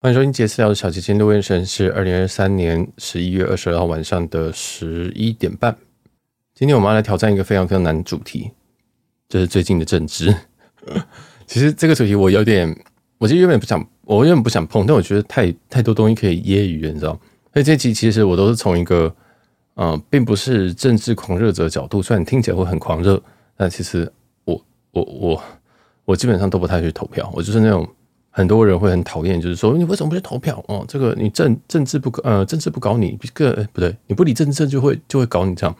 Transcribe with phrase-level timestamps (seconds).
[0.00, 5.76] 欢迎收听杰私聊的小姐姐录音时间是二零二三年十一月二十二号晚上的十一点半。
[6.54, 8.48] 今天我们要来挑战一个非常非常难的主题，
[9.28, 10.32] 就是最近的政治。
[11.48, 12.72] 其实这个主题我有点，
[13.18, 17.20] 我其实原本不想，我原本不想碰，但我觉得太太多东西可以揶揄，你知道？
[17.52, 19.12] 所以这期其实我都是从一个，
[19.74, 23.20] 嗯、并不是政治狂热者的角度，虽然听起来会很狂热，
[23.56, 24.08] 但其实
[24.44, 25.42] 我我我
[26.04, 27.84] 我基本上都不太去投票，我就是那种。
[28.38, 30.64] 很多人会很讨厌，就是说你为什么不去投票？
[30.68, 35.74] 哦，这个你政政治不呃政治不搞你，个不对，你不理政治就会就会搞你这样。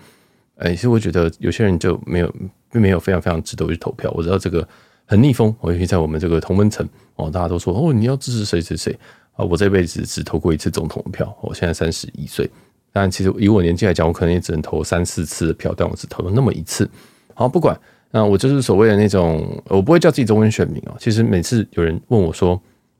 [0.57, 2.35] 哎，其实我觉得有些人就没有
[2.73, 4.11] 并没有非常非常值得去投票。
[4.13, 4.67] 我知道这个
[5.07, 8.99] 很逆风，尤其在我们这个同温层哦，大家都说哦你要支持谁谁谁
[9.37, 9.45] 啊？
[9.45, 12.51] 我这辈子只投过一次总统的票，我现在三十一岁，
[12.93, 16.91] 但其实以我年纪来讲，我可能也只能投三四次的票，但我只投了那么一次。
[17.35, 17.79] 好，不管。
[18.11, 20.97] 那我就是所谓的那种，我不会叫自己中间选民哦。
[20.99, 22.59] 其实每次有人问我说：“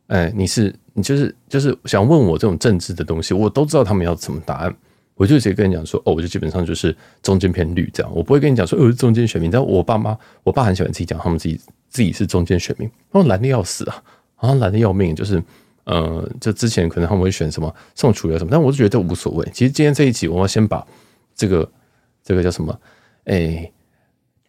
[0.09, 4.77] 哎，你是你就是就是想问我这种政治的东西，我都知道他们要什么答案。
[5.15, 8.13] 我就直接跟你讲说：哦，我就基本上就是中间偏绿这样。
[8.15, 9.51] 我不会跟你讲说，呃，中间选民。
[9.51, 14.03] 但我爸妈，我爸很喜欢自己讲他们自己自己是中间选民，他们蓝的要死啊，
[14.37, 15.17] 好像蓝的要命。
[15.17, 15.43] 就是
[15.85, 19.49] 呃，就之前可能他们会选什么宋楚瑜什么，但我就觉得无所谓。
[19.55, 20.87] 其实今天这一集，我要先把
[21.35, 21.69] 这个
[22.23, 22.79] 这个叫什么，
[23.25, 23.73] 哎。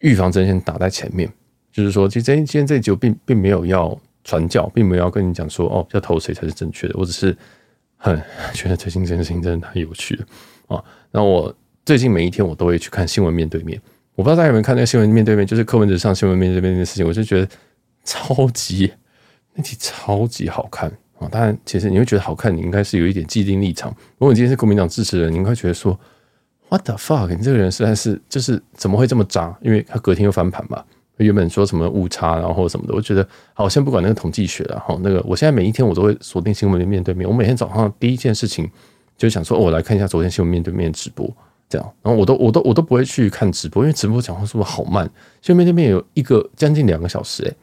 [0.00, 1.30] 预防针先打在前面，
[1.70, 6.94] 就是说，其实今天这一集并并没有要传教，并没有要跟你讲说哦，要投谁才是正确的。
[6.96, 7.36] 我只是
[7.96, 8.20] 很
[8.54, 10.24] 觉得最近这件事情真的太有趣了
[10.68, 10.84] 啊！
[11.10, 13.80] 那我最近每一天我都会去看新闻面对面，
[14.14, 17.48] 我不知道大家有没有看那个新闻面对面，就是柯文哲上新闻面对面的事情，我就觉得
[18.04, 18.90] 超级
[19.54, 21.28] 那集超级好看啊！
[21.30, 23.94] 当然，其实你会觉得好看，你应该是有一点既定立场。
[24.16, 25.98] 如果你今天是国民党支持人，你应该觉得说。
[26.70, 27.28] What the fuck？
[27.28, 29.54] 你这个人实在是就是怎么会这么渣？
[29.60, 30.82] 因为他隔天又翻盘嘛。
[31.16, 34.98] 原本说什么误差，然后什么的，我觉得好，先不管那个统计学了哈。
[35.02, 37.28] 那个，我现在每一天我都会锁定新闻的面对面。
[37.28, 38.66] 我每天早上第一件事情
[39.18, 41.30] 就想说，我来看一下昨天新闻面对面直播，
[41.68, 41.92] 这样。
[42.00, 45.04] 然后我都我都我都不会去看直播，因为直播讲话是不是好慢？
[45.42, 47.54] 新闻面对面有一个将近两个小时，诶，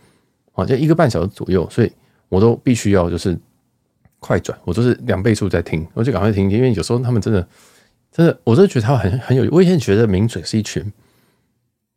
[0.52, 1.92] 好像一个半小时左右，所以
[2.30, 3.36] 我都必须要就是
[4.20, 7.48] 快转，我都是两倍速在听，我就赶快听，因为有时候他们真的。
[8.12, 9.48] 真的，我真的觉得他很很有。
[9.52, 10.84] 我以前觉得名嘴是一群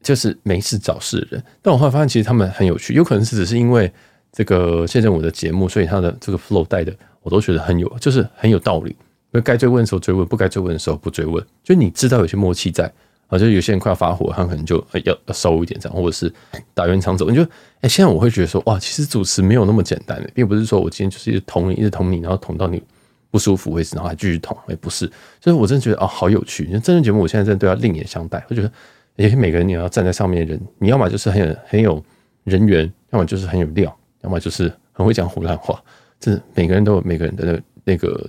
[0.03, 2.95] 就是没事找事的人，但我后来发现其实他们很有趣。
[2.95, 3.91] 有可能是只是因为
[4.33, 8.91] 这个谢震武的节目，所以他的这个 flow 带的我都觉得很有，就是很有道理。
[9.33, 11.45] 因为该追问的时候追问，不该追问的时候不追问。
[11.63, 12.93] 就你知道有些默契在
[13.29, 16.33] 啊，就有些人快要发火，他可能就要要收一点这样，或者是
[16.75, 17.31] 打圆场走。
[17.31, 17.43] 你就
[17.81, 22.83] 哎，现在我会觉得说哇，其实主持没有那么简单的，并不是说我今天就是一直捅你，一直捅你，然后捅到你。
[23.31, 25.11] 不舒服为止，然后还继续捅，也不是，
[25.41, 26.65] 所以我真的觉得哦，好有趣。
[26.65, 28.45] 因为真人节目，我现在真的对他另眼相待。
[28.51, 28.73] 我觉得，
[29.17, 32.05] 也许每个人你要站在上面的人，你要么就是很有很有
[32.45, 35.81] 人缘，要么就是很有料，要么就是很会讲唬烂话。
[36.19, 38.29] 这每个人都有每个人的那那个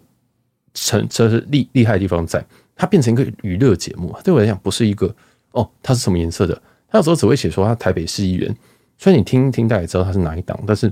[0.73, 2.45] 成，这是厉厉害的地方在。
[2.75, 5.13] 它变成一个娱乐节目，对我来讲不是一个
[5.51, 6.61] 哦，它是什么颜色的？
[6.89, 8.55] 他有时候只会写说他台北市议员，
[8.97, 10.91] 虽然你听听大概知道他是哪一档，但是。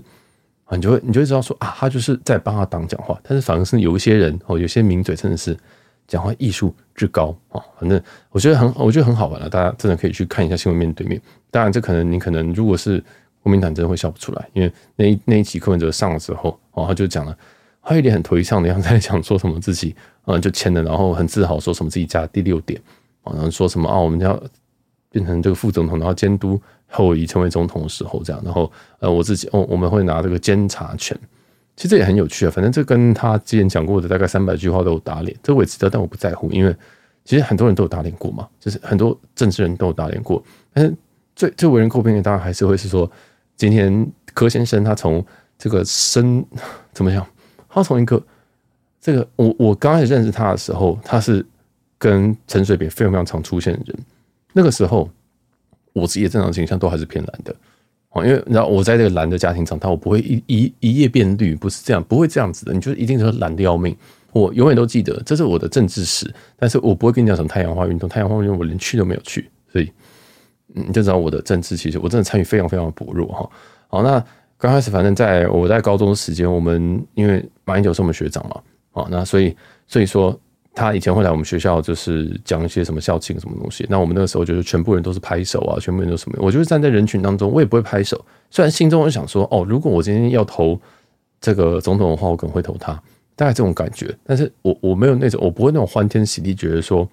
[0.76, 3.20] 你就会，你就会知道说啊，他就是在帮他党讲话。
[3.24, 5.58] 但是反而是有一些人哦，有些名嘴真的是
[6.08, 7.60] 讲话艺术之高啊。
[7.80, 9.50] 反正我觉得很，我觉得很好玩了。
[9.50, 11.20] 大家真的可以去看一下新闻面对面。
[11.50, 13.04] 当然，这可能你可能如果是
[13.42, 17.36] 国民党，真的会笑不出来，因为那一那一集柯文哲上了之后哦，他就讲了，
[17.82, 22.80] 他有点很颓丧的样子，在讲说什么自己嗯就签了，然后很自豪说什么自己加第六点
[23.24, 24.40] 啊，然后说什么啊，我们要
[25.10, 26.62] 变成这个副总统，然后监督。
[26.90, 31.18] 后以成为总统的时候，这样，然后呃，我自己哦，我们会拿这个监察权，
[31.76, 32.52] 其实这也很有趣啊。
[32.52, 36.76] 反正这跟他之前讲过的大概三百句话都有打脸，这我也知道，但我不在乎，因为
[37.24, 40.44] 其实很多人都有打脸过嘛，就是很多政治人都有打脸过。
[40.74, 40.94] 但是
[41.36, 43.10] 最最为人诟病的，当然还是会是说，
[43.56, 45.24] 今天柯先生他从
[45.58, 46.44] 这个生
[46.92, 47.26] 怎么样？
[47.70, 48.22] 他从一个
[49.00, 51.46] 这个我我刚开始认识他的时候，他是
[52.00, 53.98] 跟陈水扁非常非常常出现的人，
[54.54, 55.08] 那个时候。
[55.94, 57.56] 我自己的正常形象都还是偏蓝的，
[58.12, 62.74] 哦，因为你知道我在这个蓝的家庭长大，我不会一一一夜变绿，不是这样，不会这样子的。
[62.74, 63.96] 你就一定是蓝的要命，
[64.32, 66.32] 我永远都记得，这是我的政治史。
[66.58, 69.92] 但是我不会跟你讲什么太阳花运动，太阳花运动我连去都没有去，所以
[70.68, 73.50] 你就知道我的政治其实我真的参与非常非常薄弱哈。
[73.88, 74.24] 好，那
[74.58, 79.56] 刚开始反正在我在高中的时间，我们因为马英九是我们学长嘛，好，那所以
[79.88, 80.40] 所以说。
[80.74, 83.86] 他以前会来我们学校，就是讲一些什么校庆什么东西。
[83.90, 86.38] 那我们那个时候就是全部人都是拍手啊，全部人都什么？
[86.40, 88.24] 我就是站在人群当中，我也不会拍手。
[88.50, 90.80] 虽然心中我想说，哦，如果我今天要投
[91.42, 92.94] 这个总统的话，我可能会投他，
[93.36, 94.16] 大概这种感觉。
[94.24, 97.08] 但是我我没有那种，我不会那种欢天喜地，觉得说，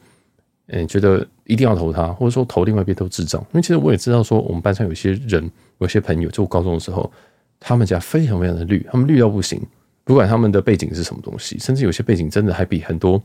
[0.68, 3.40] 嗯，觉得一定要投他，或者说投另外一边都智障。
[3.52, 7.10] 因为其实我也知道说，我们班上有些人，有些朋友，就高中的时候，
[7.58, 9.60] 他们家非常非常的绿，他们绿到不行。
[10.04, 13.20] 不管他们的背景是什么东西，甚至有些背景真的还比很多，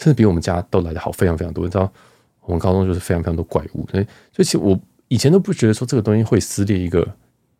[0.00, 1.62] 甚至比我们家都来得好，非常非常多。
[1.62, 1.92] 你知道，
[2.40, 7.06] 我们高中就是非常非常多怪物，所以，所以其实我以前都不觉得说这个东西会撕裂一个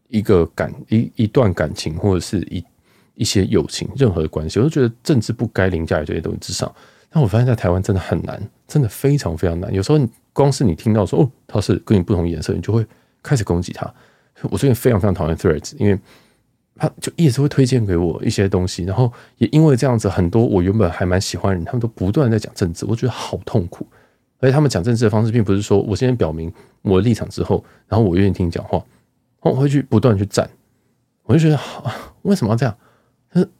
[0.08, 2.64] 一个感一一段感情，或者是一
[3.14, 6.74] 一些友情，任何的关系，我都觉得政治不该凌驾于这些东西之上。
[7.10, 9.70] 但我发现，在台湾真的很难，真的非常非常难。
[9.74, 12.86] 有时候你，光是你听到说哦，他是跟你不同颜色，你就会
[13.22, 13.92] 开始攻击他。
[14.44, 15.98] 我最近非常非常讨厌 Threads，因为
[16.80, 23.86] 他就一直会推荐给我一些东西，然后也因为这样子，很多我原本还蛮喜欢的人，他们都不断在讲政治，我觉得好痛苦。
[24.38, 26.50] 而且他们讲政治的方式，并不是说我先表明
[26.80, 28.82] 我的立场之后，然后我愿意听你讲话，
[29.42, 30.48] 我会去不断去站。
[31.24, 31.92] 我就觉得好，
[32.22, 32.74] 为什么要这样？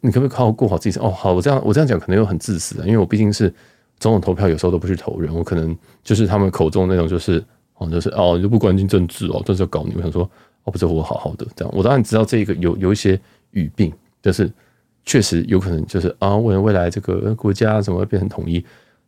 [0.00, 0.99] 你可不可以好好过好自己？
[0.99, 3.52] 哦，好，我这样我这样讲可能又很自私啊，因为我毕竟是
[3.99, 7.44] 总统投票，有时候都不去投人，我可能就是他们口中那种，就是
[7.76, 9.93] 哦，就是哦，你就不关心政治哦，这是要搞你。
[9.94, 10.28] 我想说。
[10.70, 13.20] 不是我好好的这样，我当然知道这个有有一些
[13.50, 14.50] 语病，就是
[15.05, 18.64] 确实有可能就是啊，为了未来这个国家怎么会变成统一？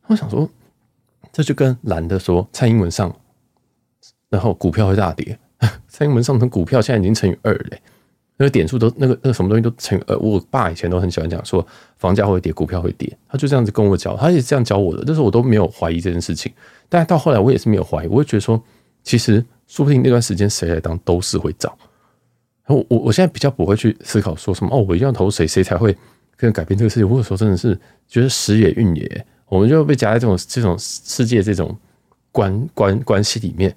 [0.08, 0.48] 我想说，
[1.32, 3.14] 这就跟蓝的说蔡英文上，
[4.28, 5.38] 然后股票会大跌。
[5.86, 7.80] 蔡英文上，成股票现在已经乘以二嘞，
[8.36, 10.18] 那个点数都那个那个什么东西都乘以二。
[10.18, 11.64] 我爸以前都很喜欢讲说，
[11.98, 16.52] 房价会跌，股票会跌，他就这样子跟我教，他也是这样教我的，但是我都没有怀疑这件事情。
[16.88, 18.60] 但到后来，我也是没有怀疑，我会觉得说，
[19.04, 19.44] 其实。
[19.72, 21.74] 说不定那段时间谁来当都是会涨。
[22.66, 25.94] 我我我现在比较不会去思考说什么哦，我一定要投谁，谁才会
[26.36, 27.06] 可能改变这个世界。
[27.06, 31.74] 或者说真的是觉得时也运也，我们就被夹在这种这种世界这种
[32.30, 33.74] 关关关系里面，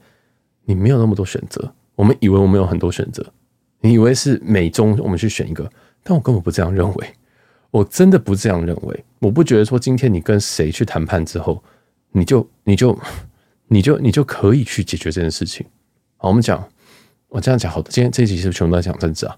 [0.65, 1.73] 你没有那么多选择。
[1.95, 3.25] 我们以为我们有很多选择，
[3.79, 5.71] 你以为是美中我们去选一个，
[6.03, 7.07] 但我根本不这样认为。
[7.71, 9.05] 我真的不这样认为。
[9.19, 11.63] 我不觉得说今天你跟谁去谈判之后，
[12.11, 12.99] 你就你就
[13.67, 15.65] 你就你就可以去解决这件事情。
[16.17, 16.63] 好，我们讲，
[17.27, 17.91] 我这样讲好的。
[17.91, 19.37] 今天这一集是不是全部都在讲政治啊？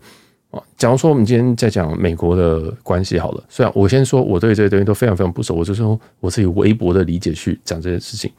[0.52, 8.32] 啊，假如说我们今天在讲美国的关系好了，虽然我先说我对这些东西都非常非常不熟，我就是说我自己微薄的理解去讲这件事情。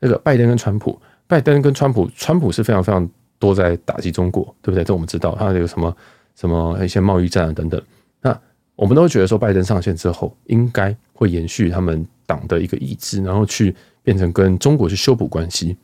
[0.00, 3.08] 那个拜登跟川普，拜登跟川普，川普是非常非常
[3.38, 4.82] 多在打击中国，对不对？
[4.82, 5.94] 这我们知道，他有什么
[6.34, 7.80] 什么一些贸易战啊等等。
[8.22, 8.36] 那
[8.74, 15.76] 我们都觉得说，拜登上线之后，应该会延续他们党的一个意志，然后去变成跟中国去修补关系。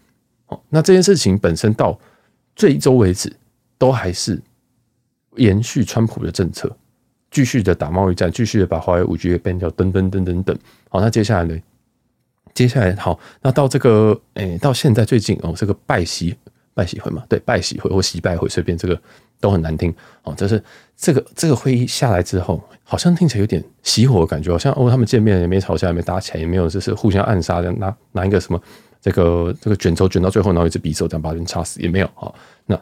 [0.48, 1.98] 哦，那这件事情本身到
[2.56, 3.32] 最终为止，
[3.78, 4.40] 都还是
[5.36, 6.74] 延续川普的政策，
[7.30, 10.58] 继续的打贸易战，继续的把华为五 G 给 ban 掉，等等等等等。
[10.88, 11.56] 好，那接下来呢？
[12.54, 16.34] 接下来好，那到这个，诶、到现在最近哦，这个拜习
[16.74, 19.00] 拜习会嘛，对，拜习会或习拜会，随便这个
[19.38, 19.94] 都很难听。
[20.24, 20.60] 哦，就是
[20.96, 28.60] 这个这个会议下来之后，好像听起来有点熄火的感觉，好像哦，他们见面也没吵架，也没打起来，也没有就是互相暗杀的，拿拿一个什么。
[29.00, 32.32] 这个这个卷轴卷到最后，然后一支匕首这样把人插死也没有啊。
[32.66, 32.76] 那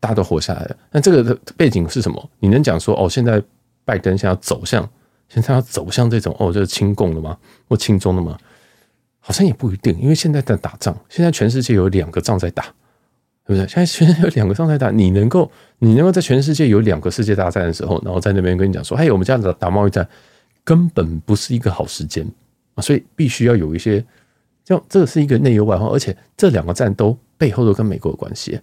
[0.00, 0.76] 大家都活下来了。
[0.90, 2.30] 那这个背景是什么？
[2.40, 3.42] 你能讲说哦，现在
[3.84, 4.88] 拜登现在要走向，
[5.28, 7.36] 现在要走向这种哦，这是亲共的吗？
[7.68, 8.38] 或亲中的吗？
[9.20, 12.62] 好像也不一定，因为现在在打仗，现在全世界有两个仗在打，
[13.44, 13.66] 对不对？
[13.68, 15.50] 现在全世界有两个仗在打，你能够
[15.80, 20.08] 你能够在全世界有两个世界大战的时候，然后在那边跟你讲说，嘿，我们这样子打贸易战，
[20.64, 22.26] 根本不是一个好时间
[22.74, 24.02] 啊，所以必须要有一些。
[24.68, 28.60] 就这个是一个内忧外患，而且这两个战都背后都跟美国有关系，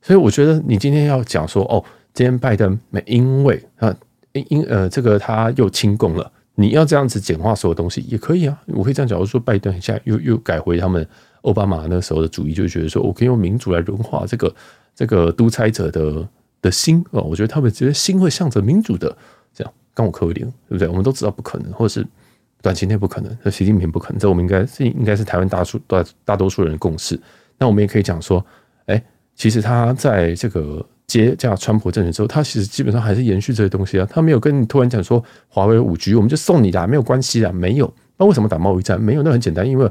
[0.00, 1.84] 所以我觉得你今天要讲说哦，
[2.14, 3.92] 今天拜登没因为啊
[4.34, 11.04] 因因呃这个他又亲共了，你要这样子简化所有东西也可以啊，我可以这样讲，我说拜登现在又又改回他们
[11.42, 14.54] 奥巴马那时候的主义，就觉得说我可以用民主来融化这个
[14.94, 16.28] 这个独裁者的
[16.62, 19.08] 的心哦，我觉得他们觉得心会向着民主的
[19.52, 20.86] 这样，刚我磕一点，对不对？
[20.86, 22.06] 我们都知道不可能，或者是。
[22.60, 27.18] 短期内不可能，这习近平不可能，这我们应该是应该是台湾大数大大多数人共识。
[27.58, 28.44] 那我们也可以讲说，
[28.86, 29.02] 哎，
[29.34, 34.06] 其实他在这个接这样川普政权之后，他其实基本上还是延续这些东西啊。
[34.10, 37.92] 他没有跟你突然讲说华为五 G 我们就送你啦，没有关系啦，没有。
[38.16, 39.00] 那为什么打贸易战？
[39.00, 39.90] 没有，那很简单，因为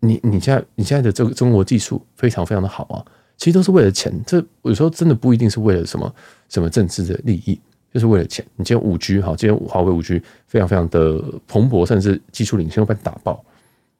[0.00, 3.04] 你你现在你现在的这个中国技术非常非常的好啊，
[3.36, 4.12] 其实都是为了钱。
[4.26, 6.14] 这有时候真的不一定是为了什么
[6.48, 7.60] 什么政治的利益。
[7.96, 8.44] 就是为了钱。
[8.56, 13.42] 你今天五 G 好，今天华为五 G 非常非常的蓬勃，甚至技术领先，会被打爆。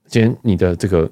[0.06, 1.10] 今天你的这个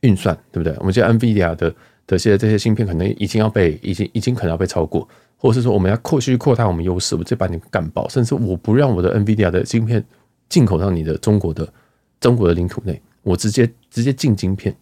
[0.00, 0.76] 运算，对不对？
[0.80, 1.72] 我们今天 NVIDIA 的
[2.08, 10.04] 的现在这些芯片，可能已经要被，已经已经可能要被超过，或者是说我们要扩去扩大我们优势，我直接把你干爆，甚至我不让我的 NVIDIA 的芯片
[10.48, 11.72] 进口到你的中国的
[12.18, 14.74] 中国的领土内，我直接直接进晶片，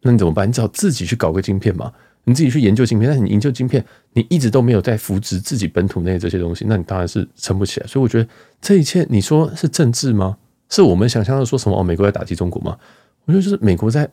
[0.00, 0.48] 那你怎么办？
[0.48, 1.92] 你只好自己去搞个晶片嘛。
[2.24, 7.86] 你自己去研究晶片，但是你研究晶片，你一直都没有在扶植自己本土内这些东西，那你当然是撑不起来。
[7.86, 8.28] 所以我觉得
[8.60, 10.36] 这一切，你说是政治吗？
[10.68, 11.78] 是我们想象的说什么？
[11.78, 12.76] 哦，美国在打击中国吗？
[13.24, 14.08] 我觉得就是美国在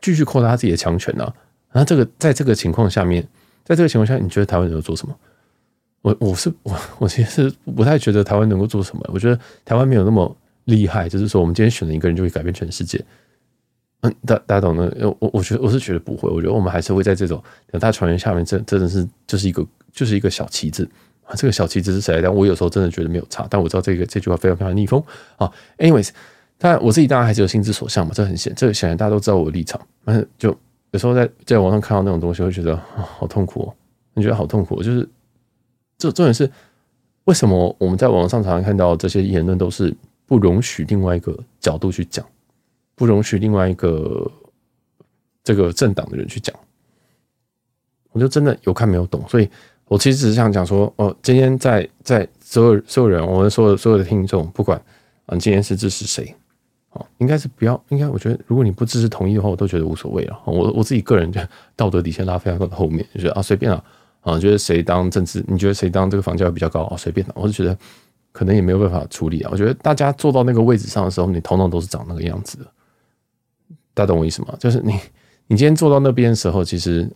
[0.00, 1.24] 继续扩大自己的强权呢。
[1.72, 3.26] 然后这个在这个情况下面，
[3.64, 5.16] 在这个情况下，你觉得台湾能够做什么？
[6.02, 9.02] 我我是我我其实不太觉得台湾能够做什么。
[9.12, 13.02] 我觉得台湾没有那么厉害，就是说我们今天选了一个人就会改变全世界。
[14.26, 15.16] 大大家懂的。
[15.20, 16.28] 我我觉得我是觉得不会。
[16.28, 17.42] 我觉得我们还是会在这种
[17.72, 20.88] 两大船员下面，这真的是就是一个就是一个小旗子
[21.24, 21.34] 啊。
[21.34, 22.20] 这个小旗子是谁？
[22.22, 23.46] 但我有时候真的觉得没有差。
[23.48, 25.02] 但我知道这个这句话非常非常逆风
[25.36, 25.50] 啊。
[25.78, 26.10] Anyways，
[26.58, 29.80] 但我自己当然还是有心之所向嘛，这很显，这显然大家都知道我的立场。
[30.04, 30.56] 但是就
[30.90, 33.74] 有时候在在网上看到那种东西，会觉得，好痛苦哦。
[34.14, 35.08] 你觉得好痛苦，就是
[35.98, 36.48] 这重点是
[37.24, 39.92] 为什么我们在网上常常看到这些言论都是
[40.26, 42.24] 不容许另外一个角度去讲。
[42.94, 44.30] 不容许另外一个
[45.42, 46.54] 这个政党的人去讲，
[48.12, 49.48] 我就真的有看没有懂，所以
[49.86, 54.80] 我其实只是想讲说，哦，今天在在所有所有人，我们所有所有的听众，不管
[55.26, 56.34] 啊，今天是支持谁，
[56.90, 60.40] 哦，应该是不要，应该我觉得，如果你不支持同意的话，我都觉得无所谓了。
[60.44, 61.40] 我我自己个人就
[61.76, 63.84] 道德底线拉非常的后面，就觉得啊，随便了
[64.20, 67.76] 啊，觉得谁当政治，你觉得谁当这个房价比较高啊，随便了，我就觉得
[68.32, 69.50] 可能也没有办法处理啊。
[69.52, 72.66] 我觉得大家坐到那个位置上的时候，你头脑都是长那个样子的。
[73.94, 74.54] 大家懂我意思吗？
[74.58, 74.92] 就是你，
[75.46, 77.08] 你今天坐到那边的时候，其实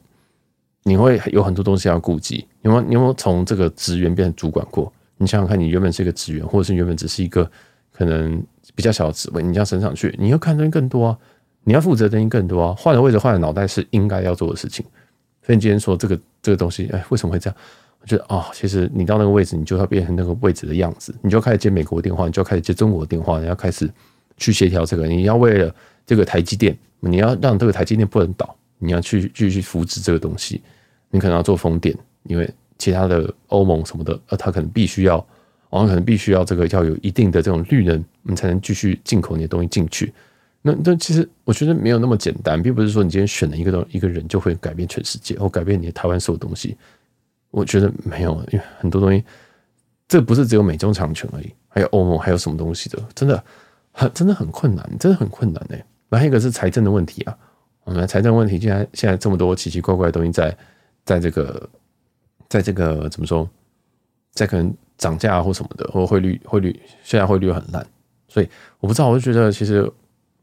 [0.84, 2.46] 你会有很多东西要顾及。
[2.62, 2.82] 有没有？
[2.82, 4.90] 你有没有从这个职员变成主管过？
[5.16, 7.50] 你想想看，你原本是一个职员，或者是原本只是一个
[7.92, 8.40] 可能
[8.76, 11.18] 比较小的职位，你这样升上去，你要看东西更多啊，
[11.64, 12.74] 你要负责的东西更多啊。
[12.78, 14.86] 换了位置，换了脑袋是应该要做的事情。
[15.42, 17.56] 所以你今天说这个这个东西，哎，为什么会这样？
[18.00, 23.90] 我觉得、哦，其实你到那个位置，你就要变成那个位置的样子，你就开始接美国电话，你就要开始接中国电话，你要开始
[24.36, 25.74] 去协调这个，你要为了。
[26.08, 30.62] 这个台积电，你要让这个台积电不能倒，你要去继续扶持这个东西，
[31.10, 35.18] 你可能要做风电，因为其他的欧盟什么的，呃，它可能必须要，
[35.68, 40.10] 哦，可能必须要这个要有一定的这种绿能，你才能继续进口你的东西进去。
[40.62, 46.74] 那那其实我觉得没有那么简单，并不是说你今天选了一个东一个人就会改变全世界，或改变你的台湾所有东西。
[47.50, 49.22] 我觉得没有，因为很多东西，
[50.08, 53.42] 这不是只有美中长权而已，还有欧盟，还有什么东西的，真的
[53.92, 55.84] 很真的很困难，真的很困难哎。
[56.16, 57.36] 还有一个是财政的问题啊，
[57.84, 60.56] 我们财政问题，现在现在这么多奇奇怪怪的东西在，
[61.04, 61.68] 在这个，
[62.48, 63.48] 在这个怎么说，
[64.32, 67.86] 在可能涨价或什么的，或汇率汇率现在汇率很烂，
[68.28, 68.48] 所以
[68.80, 69.90] 我不知道，我就觉得其实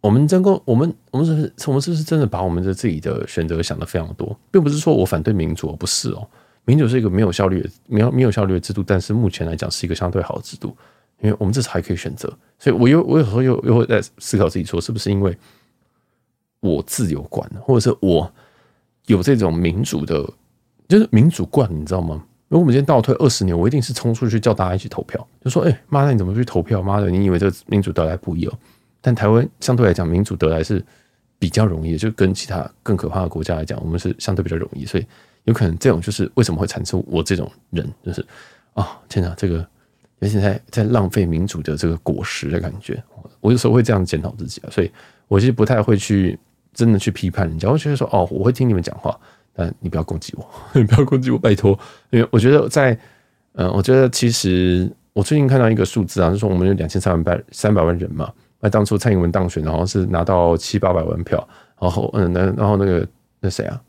[0.01, 6.27] 我们真够，我们我们是不是我们是不是真的把我们的自己的选择想得非常多，并不是说我反对民主，不是哦，
[6.65, 10.75] 民主是一个没有效率的、没有没有效率的制度，但是目前来讲是一个相对好的制度。
[11.21, 15.35] 因为我们这次还可以选择，所以我又我有时候又又会在思考自己说，是不是因为
[16.59, 18.31] 我自由惯了，或者是我
[19.05, 20.27] 有这种民主的，
[20.87, 22.23] 就是民主惯，你知道吗？
[22.47, 26.81] 如果我们今天倒退二十年，我一定是冲出去叫大家一起投票，就说：“哎、妈的，你怎么去投票？
[26.81, 28.53] 妈的，你以为这个民主得来不易哦？”
[29.01, 30.83] 但台湾相对来讲，民主得来是
[31.39, 35.05] 比较容易，就跟其他更可怕的国家来讲，我们是相对比较容易，所以
[35.45, 38.25] 有可能这种就是为什么会产生我这种人，就是
[38.73, 39.67] 啊、天哪，这个。
[40.19, 43.01] 而且在在浪费民主的这个果实的感觉，
[43.41, 44.91] 我有时候会这样检讨自己啊，所以
[45.27, 46.37] 我其实不太会去
[46.73, 47.69] 真的去批判人家。
[47.69, 49.17] 我觉得说哦，我会听你们讲话，
[49.53, 51.77] 但你不要攻击我， 你不要攻击我，拜托。
[52.09, 52.97] 因为我觉得在
[53.53, 58.31] 嗯，我觉得其实我最近看到一个数字啊，就是说我们有两千三百三百万人嘛。
[58.61, 61.47] 那当初蔡英文当选，然后是拿到七八百万票，
[61.79, 63.07] 然后嗯，那然后那个
[63.39, 63.79] 那谁啊，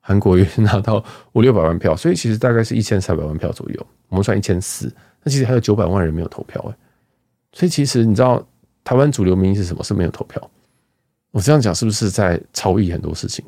[0.00, 4.92] 韩国瑜 拿到五六百万票，所以其实大概是一千三百万票左右，我们算一千四。
[5.22, 6.76] 那其实还有九百万人没有投票哎，
[7.52, 8.44] 所以其实你知道
[8.82, 9.82] 台湾主流民意是什么？
[9.84, 10.50] 是没有投票。
[11.30, 13.44] 我这样讲是不是在超越很多事情？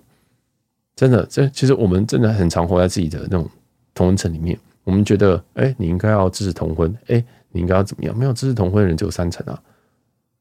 [0.95, 3.49] 真的，这其实我们真的很常活在自己的那种
[3.95, 4.57] 同温层里面。
[4.85, 8.17] 我们觉得，哎，你应该要支持同婚，哎，你应该要怎么样？
[8.17, 9.63] 没有支持同婚的人只有三成啊，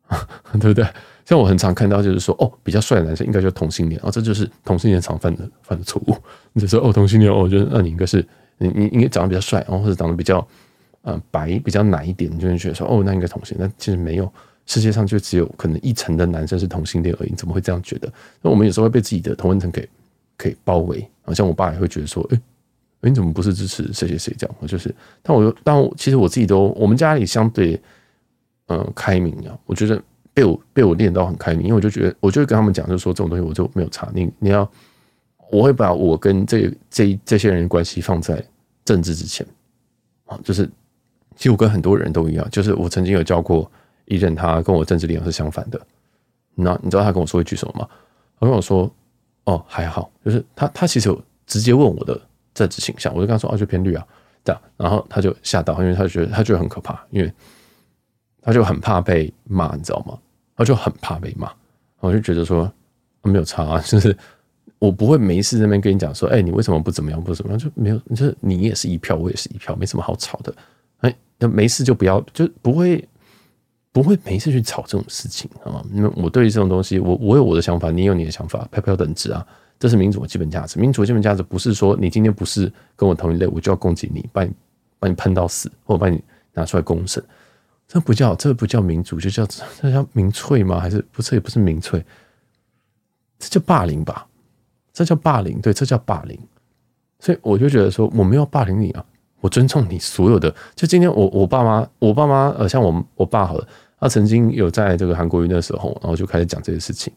[0.59, 0.85] 对不对？
[1.25, 6.15] 像我很常看到就是说，哦，比较帅的男生应该就是同性恋，哦，这就是同性恋常犯的犯的错误。
[6.53, 10.45] 你就说，哦，同性恋，哦，我觉得那你应该是你你应该长得比较帅，然后或者长得比较。
[11.03, 13.57] 呃，白比较奶一点，你就会觉得说，哦，那应该同性。
[13.59, 14.31] 但其实没有，
[14.67, 17.33] 世界上就只有可能一层的男生是同性恋而已。
[17.33, 18.07] 怎么会这样觉得？
[18.39, 19.89] 那我们有时候会被自己的同温层给
[20.37, 21.03] 给包围。
[21.23, 22.37] 好像我爸也会觉得说，哎、
[23.01, 24.55] 欸，你怎么不是支持谁谁谁这样？
[24.59, 24.93] 我就是，
[25.23, 27.81] 但我但我其实我自己都，我们家里相对
[28.67, 29.57] 嗯、开明啊。
[29.65, 29.99] 我觉得
[30.35, 34.07] 被我被我练到很开明，因为我就觉得，我就会跟他们讲，就是说这种东西我就没有差。
[34.13, 34.69] 你你要，
[35.49, 38.43] 我会把我跟这这这些人关系放在
[38.85, 39.43] 政治之前
[40.25, 40.69] 啊，就是。
[41.35, 43.69] 其实我跟很多人都一样，就是我曾经有教过
[44.05, 45.79] 一任，他跟我政治立场是相反的。
[46.55, 47.87] 那你知道他跟我说一句什么吗？
[48.39, 48.91] 他跟我说
[49.45, 52.19] ：“哦，还好。”就是他他其实有直接问我的
[52.53, 54.05] 政治倾向，我就跟他说：“啊，就偏绿啊。”
[54.43, 57.31] 这样，然后他就吓到，因为他觉得他觉得很可怕，因为
[58.41, 60.17] 他就很怕被骂，你知道吗？
[60.57, 61.51] 他就很怕被骂。
[61.99, 62.71] 我就觉得说
[63.21, 64.15] 没有差啊， 就是
[64.79, 70.53] 我不会没事在那边跟你讲说，哎，你为什么不怎么样，不怎么样，就没有，就是你也是一票，我也是一票，没什么好吵的。
[71.41, 73.03] 那没事就不要，就不会
[73.91, 75.83] 不会没事去吵这种事情，好吗？
[75.91, 79.43] 因为我对于这种东西，我我有我的想法，你有你的想法，票票等值啊，
[79.79, 80.79] 这是民主的基本价值。
[80.79, 84.51] 民主的基本价值不是说你今天不是跟我同一类，我就要攻击你，把你
[84.99, 87.23] 把你喷到死，或者把你拿出来公审。
[87.87, 89.45] 这不叫这不叫民主，就叫
[89.81, 90.79] 这叫民粹吗？
[90.79, 91.35] 还是不是？
[91.35, 92.05] 也不是民粹，
[93.39, 94.27] 这叫霸凌吧？
[94.93, 96.39] 这叫霸凌，对，这叫霸凌。
[97.19, 99.05] 所以我就觉得说，我没有霸凌你啊，
[99.41, 100.49] 我尊重你所有的。
[100.73, 103.67] 就今天我我爸妈，我爸妈呃，像我我爸好了，
[103.99, 107.11] 他曾经有在这个韩国瑜的时候，然后就开始讲这些事情，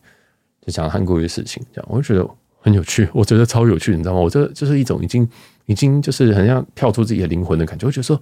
[0.67, 2.29] 就讲韩国瑜的事情，这样我就觉得
[2.61, 4.21] 很有趣，我觉得超有趣，你知道吗？
[4.21, 5.29] 我这就是一种已经
[5.67, 8.21] 已经就是很像跳出自己的灵魂的感觉，我觉得说。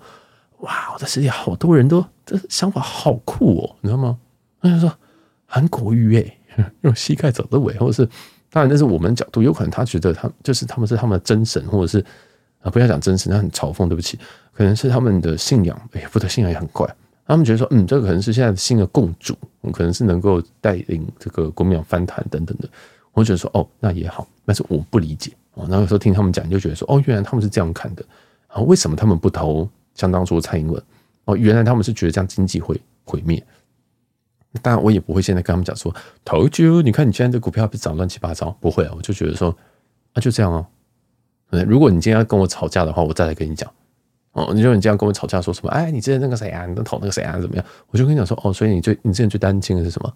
[0.63, 0.93] 哇！
[0.95, 4.17] 我的世界好多人都这想法好酷哦，你知道吗？
[4.61, 4.97] 他就说
[5.45, 6.39] 韩国瑜诶，
[6.83, 8.09] 用膝盖走的尾，或者是
[8.49, 12.05] 当然那是我们角度，有可能他觉得他就是他们是他们的真神，或者是
[12.63, 14.19] 啊不要讲真实，那很嘲讽，对不起，
[14.53, 16.89] 可能是他们的信仰，哎，不对，信仰也很怪。
[17.27, 19.37] 他们觉得说，嗯，这个可能是现在的新的共主，
[19.73, 22.69] 可能是能够带领这个国民党翻盘等等的。
[23.13, 25.65] 我觉得说，哦，那也好，但是我不理解哦。
[25.69, 28.05] 然后有时候听他们讲，就觉得说，哦，原来他们是这样看的
[28.49, 28.61] 啊？
[28.63, 29.69] 为什么他们不投？
[29.95, 30.83] 相当初蔡英文
[31.27, 33.45] 哦，原来他们是觉得这样经济会毁灭。
[34.63, 39.55] 当然，我也不会现在跟他们讲说投就，你看你现在这股票不涨乱七八糟，不会啊，我就觉得说
[40.15, 40.67] 啊，就这样
[41.61, 43.71] 如果你今天要跟我吵架的话，我再来跟你讲
[44.33, 44.53] 哦。
[44.55, 45.71] 你说你今天跟我吵架说什么？
[45.71, 47.65] 哎，你之前那个谁啊，你都投那个谁啊，怎么样？
[47.91, 50.13] 我就跟你讲说哦，所以你最你之前最担心的是什么？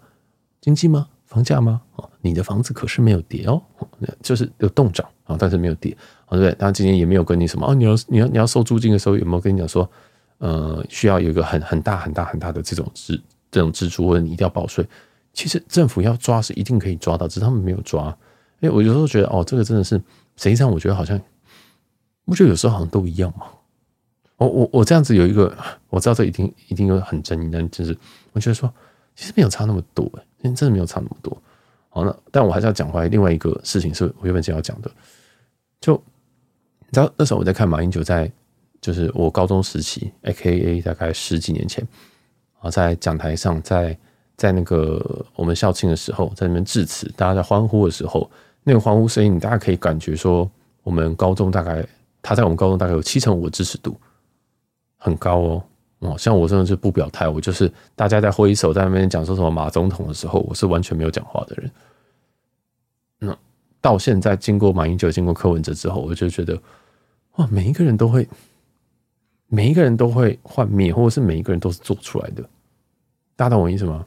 [0.61, 1.07] 经济吗？
[1.25, 1.81] 房价吗？
[1.97, 3.61] 哦，你的房子可是没有跌哦，
[4.21, 5.95] 就是有动涨啊，但是没有跌。
[6.27, 6.55] 哦，对不对？
[6.57, 9.89] 他今天也没有跟你什么哦，你要你要你要收租金的时候有没有跟你讲说，
[10.39, 14.87] 呃，需要有一个很很大很大很大的这种支这种支出，或者你一定要报税？
[15.33, 18.15] 其实政府要抓是一定可以抓到，只是他们没有抓。
[18.61, 20.01] 哎，我有时候觉得哦，这个真的是
[20.37, 21.19] 实际上我觉得好像，
[22.25, 23.47] 我觉得有时候好像都一样嘛。
[24.37, 25.53] 我我我这样子有一个，
[25.89, 27.97] 我知道这一定一定有很争议，但就是
[28.31, 28.73] 我觉得说
[29.15, 31.35] 其实没有差那么多，哎，真的没有差那么多。
[31.89, 34.89] 好，那但我还是要讲回来另外一个事情，是我原本想要讲的，
[35.81, 36.01] 就。
[36.89, 38.31] 你知道那时候我在看马英九在，
[38.79, 41.85] 就是我高中时期，AKA 大概十几年前
[42.61, 43.99] 啊，在讲台上，在
[44.37, 48.31] 在那个我们校庆的时候，在那边致辞，大家在欢呼的时候，
[48.67, 50.49] 那个欢呼声音，你大家可以感觉说，
[50.83, 51.87] 我们高中大概
[52.21, 53.97] 他在我们高中大概有七成五的支持度，
[54.97, 55.63] 很高哦。
[55.99, 61.71] 哦，像我真的是不表态，我就是大家在挥手在那边讲说什么马总统的时候，我是完全没有讲话的人。
[63.19, 63.37] 那。
[63.79, 66.59] 到现在，经过马英九、经过柯文哲之后，我就觉得，
[67.37, 68.27] 哇，每一个人都会，
[69.47, 72.43] 每一个人都会幻灭，或者是每一个人都是做出来的。
[73.35, 74.05] 大家懂我意思吗？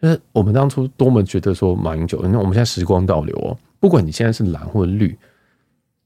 [0.00, 5.18] 就是我们当初多么觉得说马英九，那我们现在时光倒流哦，不管你现在是蓝或绿，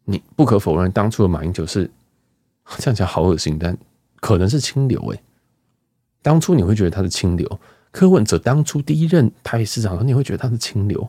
[0.07, 1.91] 你不可否认，当初的马英九是
[2.79, 3.77] 这样讲好恶心，但
[4.19, 5.21] 可能是清流诶。
[6.23, 7.61] 当初你会觉得他是清流，
[7.91, 11.07] 柯文哲当初第一任台北市长，你会觉得他是清流，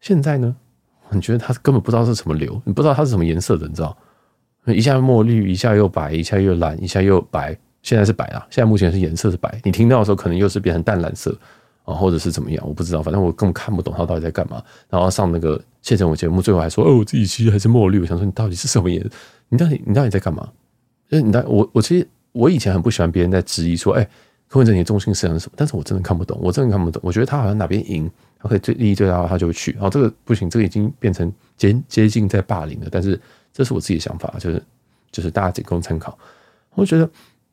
[0.00, 0.56] 现在呢？
[1.10, 3.94] 你觉得他根本不知道是什么流，你不知道他是什么颜色的，你知道？
[4.68, 8.40] 一下墨绿，一下又白，一下又蓝，一下又白，现在是白啊。
[8.48, 11.38] 现在目前是颜色是白，你听到的时候可能又是变成淡蓝色
[11.84, 12.66] 啊，或者是怎么样？
[12.66, 14.64] 我不知道，反正我根本看不懂他到底在干嘛。
[14.88, 19.06] 然后上那个谢震武节目，最后还说：“哦，我自己其实还是墨绿。”我想说，你到底是什么颜？
[19.50, 20.50] 你到底你到底在干嘛？
[21.10, 24.08] 就是你在我我其实我以前很不喜欢别人在质疑说：“哎，
[24.48, 27.02] 柯文哲你的中心思想是什么？”但是我真的看不懂，我真的看不懂。
[27.04, 28.10] 我觉得他好像哪边赢。
[28.40, 29.76] OK，最利益最大的他就会去。
[29.78, 32.88] 好，这个不行，这个已经变成接接近在霸凌了。
[32.90, 33.20] 但是
[33.52, 34.62] 这是我自己的想法，就是
[35.12, 36.18] 就是大家仅供参考。
[36.74, 37.08] 我觉得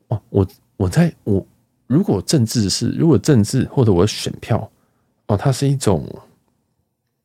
[0.08, 0.46] 哦，我
[0.78, 1.46] 我在我
[1.86, 4.70] 如果政治是如果政治或者我的选票
[5.26, 6.06] 哦，它是一种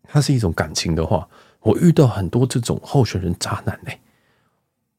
[0.07, 1.27] 它是一种感情的话，
[1.61, 3.99] 我遇到很多这种候选人渣男嘞。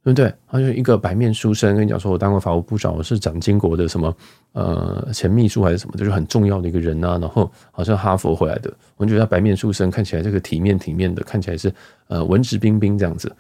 [0.05, 0.33] 对不对？
[0.47, 4.17] 好像一个白面书生跟你讲说，我当过法务部长，我是蒋经国的什么
[4.53, 7.19] 呃前秘书还是什么，就是很重要的一个人啊。
[7.19, 11.71] 然后好像哈佛回来的，我觉得他白面书生看起来这个体面体面的，看起来是
[12.07, 13.31] 呃文质彬彬这样子。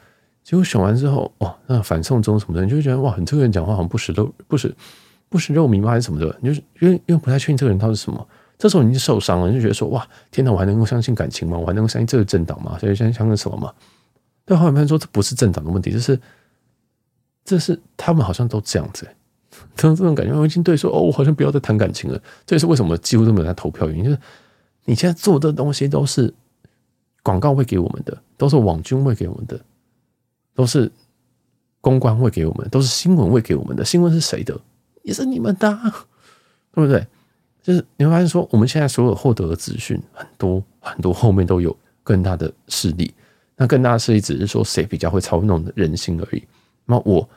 [0.42, 4.74] 结果选完之后，哇，那反送中什么的，你就觉得哇，你这个人讲话好像不食肉，不食
[5.30, 5.90] 不食肉糜吗？
[5.90, 6.36] 还是什么的？
[6.42, 8.28] 你就是因为因为不太确定这个人他是什么。
[8.58, 11.56] 这时候你就受伤了，你就觉得说哇，天哪，我还能够相信感情吗？
[11.56, 12.76] 我还能够相信这个政党吗？
[12.78, 13.72] 所以相信相信什么吗？
[14.44, 16.20] 但后来发现说，这不是政党的问题，这是。
[17.44, 19.08] 这是他们好像都这样子，
[19.74, 22.22] 这种这种感觉，我已经对说哦，我好像不要再谈感情了。
[22.44, 24.18] 这也是为什么几乎都没有在投票原因，就是
[24.84, 26.34] 你现在做的东西都是
[27.22, 29.58] 广告会给我们的，都是网军会给我们的，
[30.54, 30.92] 都是
[31.80, 33.82] 公关会给我们，都是新闻会给我们的。
[33.82, 34.60] 新闻是谁的？
[35.02, 35.74] 也是你们的，
[36.74, 37.06] 对不对？
[37.68, 43.12] 就是你会发现说，我们现在所有获得的资讯很多很多，后面都有更大的势力。
[43.56, 46.42] 那更大的势力只是说谁比较会操弄人心而已。
[46.86, 47.28] 那我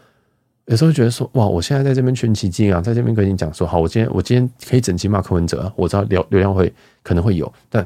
[0.67, 7.85] 有时候觉得说，哇，我现在在这边群起劲啊，在这边跟你讲说，好，我今天我今天可以整集骂柯文哲啊，我知道流流量会可能会有，但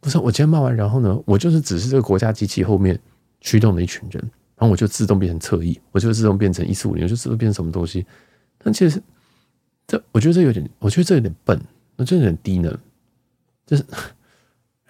[0.00, 2.98] 不是我今天骂完，然后呢，我就是只是这个国家机器后面
[3.42, 4.22] 驱动的一群人，
[4.56, 8.06] 然后我就自动变成侧翼，我就自动变成一四五零，我就自动变成什么东西？
[8.64, 8.98] 但其实
[9.86, 11.60] 这我觉得这有点，我觉得这有点笨，
[11.96, 12.76] 那真的很低能，
[13.66, 13.84] 就是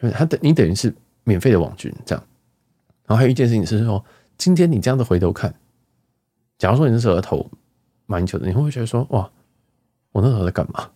[0.12, 2.24] 他等你等于是免费的网军这样。
[3.06, 4.04] 然后还有一件事情是说，
[4.38, 5.54] 今天你这样子回头看，
[6.58, 7.50] 假如说你那时候投
[8.06, 9.30] 马英九的，你会不会觉得说，哇，
[10.12, 10.90] 我那时候在干嘛？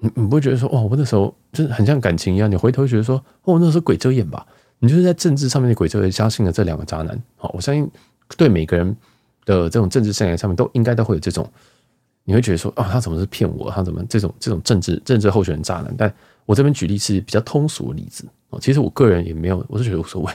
[0.00, 4.46] 你你不会觉得说，哇，我那时候就是很像感情一样，你回头觉得说，哦，那时候鬼遮眼吧？
[4.80, 7.20] 你就是在政治上面的鬼遮眼，相信了这两个渣男。
[7.36, 7.90] 好，我相信
[8.36, 8.96] 对每个人
[9.44, 11.50] 的这种政治生涯上面，都应该都会有这种，
[12.28, 13.70] 你会觉得说，啊，他怎么是骗我？
[13.70, 15.94] 他怎么这种这种政治政治候选人渣男？
[15.96, 16.14] 但
[16.44, 18.22] 我这边举例是比较通俗的例子。
[18.60, 20.30] 其实我个人也没有，我是觉得无所谓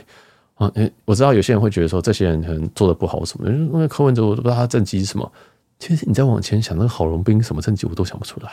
[0.55, 0.73] 啊。
[1.05, 5.31] 我知道有些人会觉得说，这些人可能做的不好什么，因为柯文哲我都不知道他政绩是什么。
[5.77, 8.51] 其实你再往前想，那个郝龙斌什么政绩我都想不出来。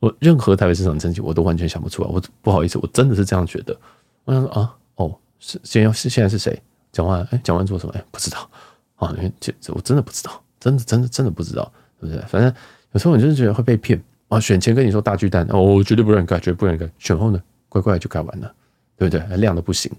[0.00, 2.08] 我任何台北市长政绩我都完全想不出来。
[2.10, 3.76] 我不好意思，我真的是这样觉得。
[4.24, 6.58] 我想说啊，哦，是现在是现在是谁
[6.90, 7.18] 讲话？
[7.32, 7.92] 哎，讲完做什么？
[7.94, 8.48] 哎，不知道
[8.96, 11.72] 啊，这这我真的不知道，真的真的真的不知道，
[12.08, 12.24] 不对？
[12.26, 12.54] 反正
[12.92, 14.38] 有时候我就是觉得会被骗啊。
[14.38, 16.88] 选前跟你说大巨蛋，哦，我绝对不能改，绝对不能改。
[16.98, 18.54] 选后呢，乖乖就改完了。
[18.94, 19.36] 对不对？
[19.38, 19.90] 亮的不行，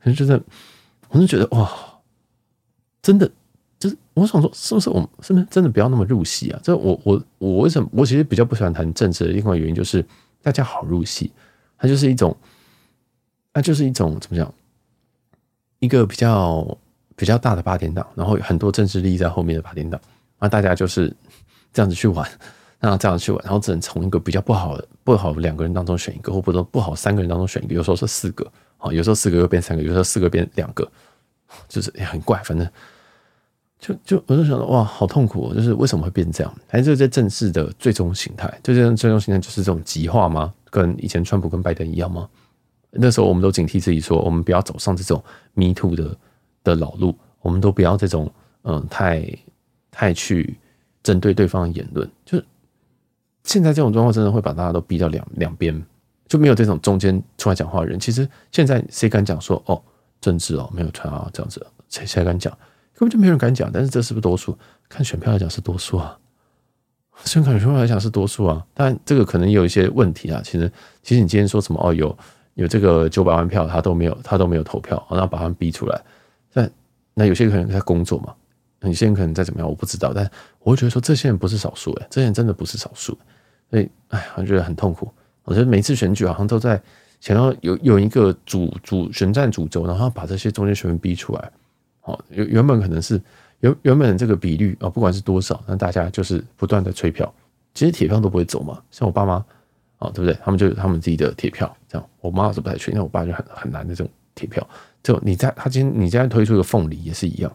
[0.00, 0.42] 反正就觉得，
[1.10, 1.70] 我就觉得哇，
[3.00, 3.30] 真的
[3.78, 6.58] 就是我想说，是不是我们是不是真的不要那么入戏啊？
[6.60, 10.04] 这我我我为什么我其实比较不喜欢谈政治的另外原因就是
[10.42, 11.30] 大家好入戏，
[11.76, 12.36] 它就是一种，
[13.52, 14.52] 它就是一种怎么讲？
[15.78, 16.76] 一个比较
[17.14, 20.00] 比较大的八点档，然后有很多政治利益在后面的八点档，
[20.38, 21.14] 啊，大家就是
[21.72, 22.28] 这样子去玩。
[22.80, 27.74] 那这样去玩，然后只能从一个比较不好的、不好两个人当中选一个，或不能不好三个人当中选一个。
[27.74, 30.88] 有时候是四个，啊，有时候四个又变三个，有时候四个变两个，
[31.68, 32.40] 就是也很怪。
[32.44, 32.68] 反正
[33.80, 35.54] 就就我就想到哇，好痛苦哦！
[35.54, 36.54] 就是为什么会变这样？
[36.68, 38.48] 还是在政治的最终形态？
[38.62, 40.54] 就这种最终形态就是这种极化吗？
[40.70, 42.28] 跟以前川普跟拜登一样吗？
[42.90, 45.20] 那时候我们都警惕自己说，我们不要走上这种
[45.54, 46.16] Me Too 的
[46.62, 49.28] 的老路，我们都不要这种嗯太
[49.90, 50.56] 太去
[51.08, 52.44] 针对对方的言论，就是。
[53.44, 55.82] 现在这种状况真的会把大家都逼到两两边，
[56.26, 57.98] 就没有这种中间出来讲话的人。
[57.98, 59.80] 其实现在谁敢讲说哦
[60.20, 62.52] 政治哦没有传啊这样子，谁谁敢讲？
[62.92, 63.70] 根本就没有人敢讲。
[63.72, 64.54] 但是这是不是多数？
[64.86, 66.18] 看选票来讲是多数啊，
[67.24, 68.62] 选选票来讲是多数啊。
[68.74, 70.42] 但这个可能有一些问题啊。
[70.44, 70.70] 其实
[71.02, 72.14] 其实你今天说什么哦有
[72.52, 75.98] 有这个九百万票他都没有他都没有投票，然后把他们逼出来。
[76.52, 76.70] 但
[77.14, 78.34] 那有些可能在工作嘛，
[78.82, 80.12] 有些人可能在怎么样我不知道。
[80.14, 80.30] 但
[80.68, 83.16] 我会觉得说这些人不是少数诶，这些人真的不是少数。
[83.70, 85.10] 所以，哎，我觉得很痛苦。
[85.44, 86.78] 我觉得每次选举好像都在
[87.20, 91.50] 想要有有一个主主选战主轴，然后把这些中间选民逼出来。
[92.02, 93.18] 哦，原原本可能是
[93.60, 97.32] 原原本这个比率啊，不管是多少，那大家就是不断的催票。
[97.72, 99.42] 其实铁票都不会走嘛，像我爸妈
[99.96, 100.36] 啊，对不对？
[100.44, 102.06] 他们就他们自己的铁票这样。
[102.20, 104.68] 我妈是不太确定，那我爸就很很难的这种铁票。
[105.02, 107.50] 就你在他今你今天推出一个凤梨也是一样，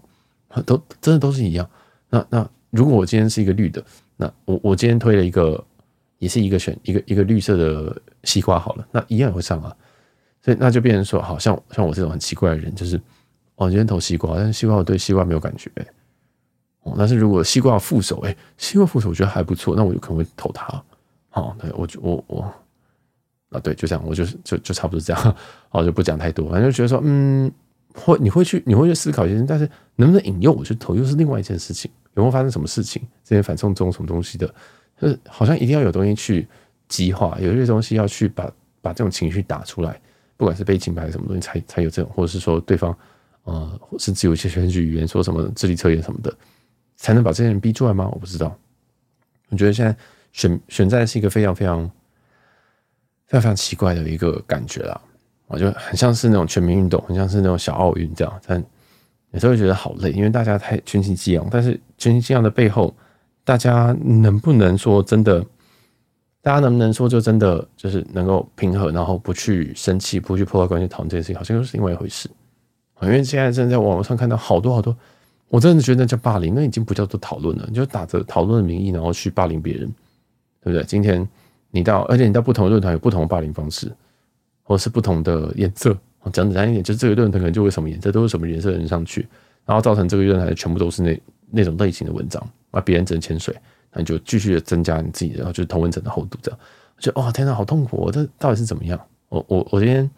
[0.66, 1.70] 都真的都是一样。
[2.10, 3.82] 那那如果我今天是一个绿的，
[4.18, 5.64] 那我我今天推了一个。
[6.20, 9.76] 也是一个选一个一个绿色的西瓜好了，那一样也会上啊，
[10.42, 12.96] 所以那就变成说，好像像我这种很奇怪的人，就是
[13.56, 15.70] 哦，今天投西瓜，但是西瓜我对西瓜没有感觉，
[16.84, 20.82] 哦，但是如果西瓜副手，哎，西瓜副手我觉得还不错，那我就可能会投他，
[21.28, 22.54] 好，对我就我我
[23.50, 25.36] 啊，对，就这样，我就是就就差不多这样，
[25.68, 27.52] 好，就不讲太多，反正就觉得说，嗯，
[27.96, 34.54] 会你会去你会去思考一些，但是能不能引诱我去投，又是另外一件事情，有没有发生什么事情，这些反送中什么东西的。
[35.00, 36.48] 就是好像一定要有东西去
[36.88, 38.50] 激化，有一些东西要去把
[38.82, 40.00] 把这种情绪打出来，
[40.38, 42.96] 不管是被清白什么东西，才才有这种，或者是说对方，
[43.44, 46.34] 呃，甚至有一些选举语言说什么智力测验什么的，
[46.96, 48.08] 才能把这些人逼出来吗？
[48.14, 48.56] 我不知道。
[49.50, 49.96] 我觉得现在
[50.32, 51.90] 选选战是一个非常非常
[53.26, 55.02] 非常非常奇怪的一个感觉啦，
[55.48, 58.64] 我就很像是那种全民运动，很像是那种小奥运这样，但
[59.34, 62.92] 有时候会觉得好累，因为大家太群情激昂，但是群情激昂的背后。
[63.46, 65.46] 大家能不能说真的？
[66.42, 72.30] 大家能不能说就真的就是能够平和，然后不去生气，不去破坏关系，讨论这件事情，好像又是另外一回事。
[73.02, 74.96] 因为现在正在网络上看到好多好多，
[75.50, 79.94] 我真的觉得那叫霸凌，那已经不叫做讨论了，你就打着讨论的名义，然后去霸凌别人，
[80.62, 80.86] 对不对？
[80.86, 81.28] 今天
[81.70, 83.92] 你到，而且你到不同的论坛有不同的霸凌方式，
[84.64, 85.98] 或是不同的颜色。
[86.32, 89.28] 讲简单一点，就是这个论坛可能就会什么颜色，都是什么颜色的人上去，
[89.66, 92.42] 然后造成这个论坛全部都是那那种类型的文章。
[92.72, 92.82] 啊！
[92.82, 93.56] 别人只能潜水，
[93.92, 96.60] 那你就继续的增加你自己的，就是同文层的厚度，这样
[96.98, 97.98] 就哇天哪，好痛苦！
[97.98, 99.00] 我这到底是怎么样？
[99.30, 100.10] 我我我今天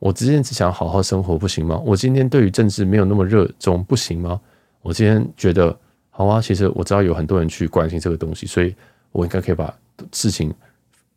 [0.00, 1.80] 我今天只想好好生活，不行吗？
[1.86, 4.40] 我今天对于政治没有那么热衷，不行吗？
[4.82, 5.78] 我今天觉得
[6.10, 8.74] 好啊，其实我知道有很多人去关心这个东西，所以
[9.12, 9.72] 我应该可以把
[10.10, 10.52] 事情，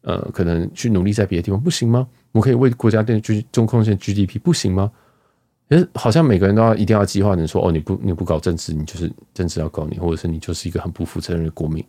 [0.03, 2.07] 呃，可能去努力在别的地方，不行吗？
[2.31, 4.91] 我可以为国家电中中贡献 GDP，不行吗？
[5.69, 11.83] 其实好像每个人都要一定要计划成说，哦，你不你不搞政治，你就是政治要搞你，或者是你就是一个很不负责任的国民，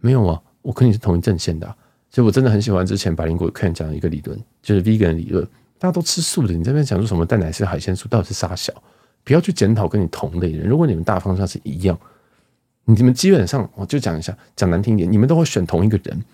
[0.00, 1.66] 没有啊，我跟你是同一阵线的。
[2.10, 5.46] 所以我真的很喜欢之前百灵果客人讲的一个理论，就是 vegan 理论。
[5.78, 8.72] 大家都吃素的，你这边讲说什么蛋奶是海鲜素，到底是啥小？
[9.22, 10.66] 不要去检讨跟你同类人。
[10.66, 11.96] 如果你们大方向是一样，
[12.86, 16.24] 你们基本上我就讲一下，讲难听一点，你们都会选同一个人，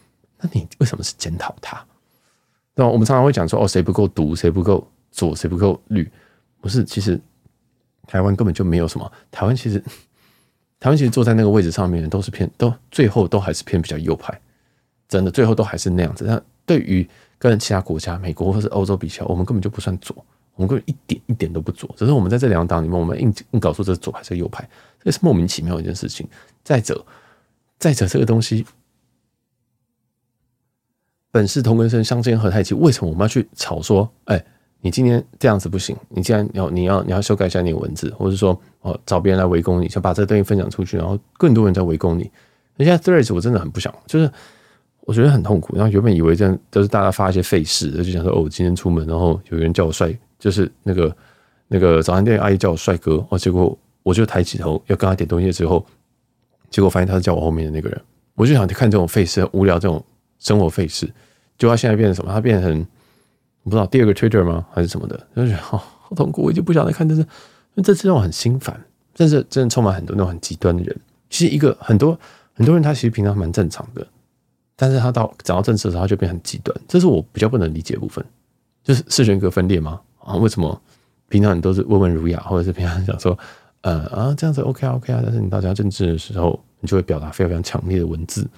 [0.45, 1.83] 那你为什么是检讨他？
[2.75, 2.91] 对吧？
[2.91, 6.07] 我们常常会讲说，哦，谁不够独，谁不够左，谁不够绿？
[6.61, 7.19] 不是，其实
[8.07, 9.11] 台湾根本就没有什么。
[9.31, 9.83] 台湾其实，
[10.79, 14.39] 台湾其实坐在那个位置上面，都是偏，都最后都还是偏比较右派。
[15.09, 16.25] 真的，最后都还是那样子。
[16.25, 20.15] 那对于跟其他国家，美国或是欧洲比起来，我们根本就不算左，
[20.55, 21.89] 我们根本一点一点都不左。
[21.97, 24.69] 只是我们在这两党里面，我们硬硬搞出这左还是右派，
[25.03, 26.27] 这是莫名其妙的一件事情。
[26.65, 27.05] 再者，
[27.79, 28.67] 再者，这个东西
[31.35, 32.77] 本是同根生，相煎何太急？
[32.77, 34.09] 为什么我们要去吵说？
[34.27, 34.41] 哎，
[34.81, 42.31] 你今天这样子不行，你既然要你要你要修改一下你的文字，或者说哦找别人来围攻你，想把这个东西分享出去，然后更多人在围攻你。
[42.77, 44.31] 那现在 Threads 我真的很不想，就是。
[45.07, 51.15] 我觉得很痛苦，然后原本以为这样都是大家发一些废事，就想说哦，今天出门，然后有人叫我帅，就是那个
[51.69, 55.85] 那个早餐店阿姨叫我帅哥哦，结果我就抬起头要跟他点东西之后，
[56.71, 58.01] 结果发现他是叫我后面的那个人，
[58.35, 60.03] 我就想看这种废事，无聊这种
[60.45, 61.13] 生活费事，
[61.59, 62.33] 就他现在变成什么？
[62.33, 62.87] 他变成
[63.65, 64.65] 我不知道第二个 Twitter 吗？
[64.73, 65.17] 还是什么的？
[65.35, 65.83] 就觉得，好
[66.15, 67.27] 痛苦，我已经不想再看这是，因
[67.75, 68.79] 为这次让我很心烦，
[69.17, 70.97] 但是真的充满很多那种很极端的人。
[71.29, 72.17] 其实一个很多
[72.53, 74.07] 很多人，他其实平常蛮正常的。
[74.77, 78.25] 但是他到讲到政治的时候，他就变很极端，这是我比较不能理解的部分，
[78.83, 80.01] 就是四人格分裂吗？
[80.19, 80.81] 啊，为什么
[81.29, 83.39] 平常你都是温文儒雅，或者是平常讲说，
[83.83, 88.49] 呃啊这样子 OK 啊 OK 啊，但是你到讲政治的时候，你就会表达非常非常强烈的文字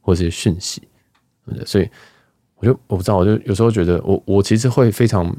[0.00, 0.80] 或者是讯息，
[1.66, 1.88] 所以
[2.56, 5.34] 我就我不知道，我就有时候觉得我我其实会非常，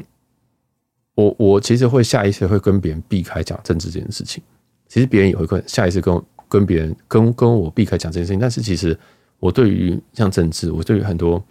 [1.15, 4.43] 我我其实会下意识会跟别人避开讲政治这件事情，
[4.87, 8.97] 其实别人也会跟下意识跟跟别人跟跟我避开讲这件事情，但是其实。
[9.37, 11.43] 我对于像政治，我对于很多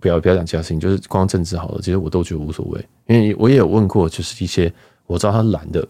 [0.00, 2.88] 不要不要讲其他事情，就是光政治好了，其实我都觉得无所谓。
[3.06, 4.72] 因为我也有问过，就是一些
[5.06, 5.86] 我知道他懒的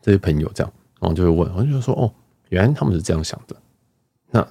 [0.00, 2.10] 这些朋友，这样，然后就会问，我就说哦，
[2.48, 3.54] 原来他们是这样想的。
[4.30, 4.44] 那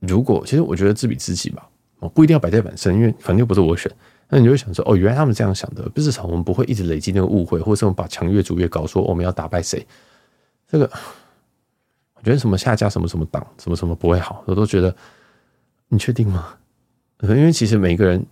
[0.00, 3.90] 如果其实我觉得知彼知己吧，我不一定要摆在板上，因为反正又不是我选。
[4.28, 9.86] 那你就会想说，哦，原来他们这样想的，至少我们不会一直累积那个误会，或者是我们把墙越筑越高，说我们要打败谁，
[10.66, 10.90] 这个。
[12.14, 14.94] 我觉得什么下架什么什么党什么什么不会好，我都觉得
[15.88, 16.54] 你确定吗？
[17.22, 18.22] 因为其实每一个人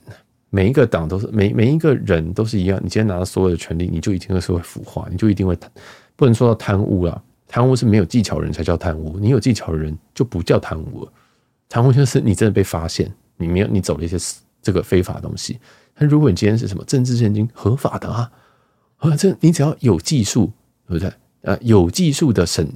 [0.51, 2.79] 每一个党都是每每一个人都是一样。
[2.85, 5.71] 你今天拿到所有的权利，你就一定会是会腐化，你就一定会贪
[6.17, 7.23] 不能说到贪污了。
[7.47, 11.13] 贪污是没有技巧的人才叫贪污，你有技巧的人就不叫贪污了。
[11.69, 14.17] 贪污就是你真的被发现，你没有你走了一些
[14.63, 15.59] 这个非法的东西。
[15.95, 18.31] 但如果你今天是什么政治献金合法的啊，
[18.99, 20.53] 啊，这你只要有技术，
[20.87, 21.13] 对不对？
[21.43, 22.69] 呃，有技术的审。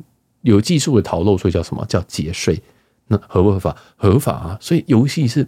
[0.43, 2.61] 有技术的逃漏，所以叫什么叫节税？
[3.07, 3.77] 那合不合法？
[3.95, 4.59] 合法啊！
[4.61, 5.47] 所以游戏是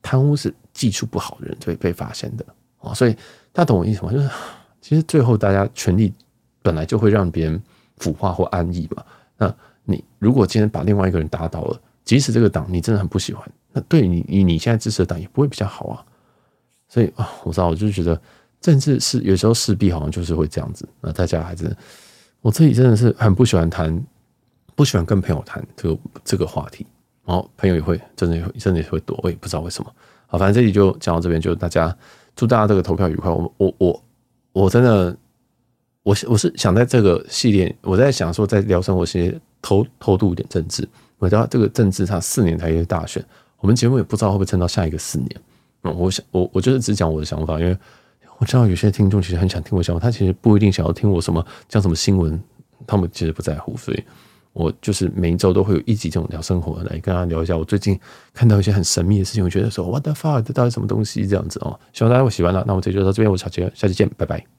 [0.00, 2.46] 贪污，是技术不好的人就会被发现的
[2.78, 2.94] 啊！
[2.94, 3.12] 所以
[3.52, 4.10] 大家懂我意思吗？
[4.10, 4.30] 就是
[4.80, 6.10] 其实最后大家权力
[6.62, 7.62] 本来就会让别人
[7.98, 9.04] 腐化或安逸嘛。
[9.36, 16.04] 那你如果今天把另外一个人打倒了，即使这个党你真的很不喜欢，那对你你你现在支持的党也不会比较好啊。
[16.88, 18.20] 所以啊，我知道，我就觉得
[18.60, 20.88] 政治是有时候势必好像就是会这样子。
[21.00, 21.74] 那大家还是
[22.40, 24.04] 我自己真的是很不喜欢谈。
[24.76, 26.84] 不喜欢跟朋友谈这个这个话题，
[27.24, 29.94] 然后朋友也会真的也会真的也会躲，我也不知道为什么。
[30.26, 31.96] 好，反正这里就讲到这边，就大家
[32.34, 33.30] 祝大家这个投票愉快。
[33.30, 34.02] 我我我
[34.50, 35.16] 我真的，
[36.02, 40.88] 我我是想在这个系列，我在想说，在聊生活系列偷偷渡一点政治。
[41.24, 43.24] 我知道这个政治它四年才一个大选，
[43.60, 45.30] 我们节目也不知道会不会撑到下一个四年。
[45.82, 47.76] 嗯，我想我我就是只讲我的 想法，因为
[48.38, 52.38] 我知道有些听众其实很想听我想法，他其实不一定想要听我什么讲什么新闻，
[52.86, 54.04] 他们其实不在乎，所以。
[54.52, 57.98] 我就是每一周都会有一集这种聊生活，来跟大家聊一下我最近
[58.32, 61.76] 看到一些很神秘的事情，我觉得说 What the fuck，这到底什么东西这样子哦？
[61.92, 62.62] 希望大家会喜欢了。
[62.64, 64.46] 那我这就到这边，我是小杰，下期见，拜拜。